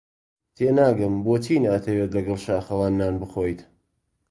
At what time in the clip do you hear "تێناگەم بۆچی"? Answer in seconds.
0.55-1.63